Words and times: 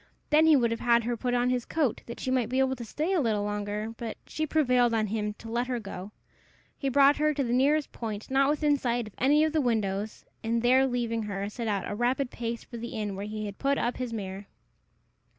Then 0.31 0.47
he 0.47 0.55
would 0.55 0.71
have 0.71 0.79
had 0.79 1.03
her 1.03 1.15
put 1.15 1.35
on 1.35 1.51
his 1.51 1.63
coat, 1.63 2.01
that 2.07 2.19
she 2.19 2.31
might 2.31 2.49
be 2.49 2.57
able 2.57 2.75
to 2.75 2.83
stay 2.83 3.13
a 3.13 3.21
little 3.21 3.43
longer; 3.43 3.93
but 3.97 4.17
she 4.25 4.47
prevailed 4.47 4.95
on 4.95 5.05
him 5.05 5.35
to 5.35 5.47
let 5.47 5.67
her 5.67 5.79
go. 5.79 6.11
He 6.75 6.89
brought 6.89 7.17
her 7.17 7.35
to 7.35 7.43
the 7.43 7.53
nearest 7.53 7.91
point 7.91 8.31
not 8.31 8.49
within 8.49 8.77
sight 8.77 9.05
of 9.05 9.13
any 9.19 9.43
of 9.43 9.53
the 9.53 9.61
windows, 9.61 10.25
and, 10.43 10.63
there 10.63 10.87
leaving 10.87 11.21
her, 11.21 11.47
set 11.49 11.67
out 11.67 11.85
at 11.85 11.91
a 11.91 11.95
rapid 11.95 12.31
pace 12.31 12.63
for 12.63 12.77
the 12.77 12.95
inn 12.97 13.15
where 13.15 13.27
he 13.27 13.45
had 13.45 13.59
put 13.59 13.77
up 13.77 13.97
his 13.97 14.11
mare. 14.11 14.47